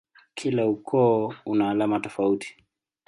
Kila 0.37 0.63
ukoo 0.67 1.33
una 1.45 1.69
alama 1.69 1.99
tofauti. 2.09 2.57